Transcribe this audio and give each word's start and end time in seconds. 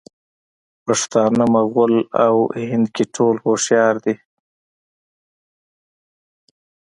پښتانه، 0.85 1.43
مغل 1.53 1.93
او 2.25 2.35
هندکي 2.71 3.05
ټول 3.15 3.35
هوښیار 3.45 3.95
دي. 4.05 4.15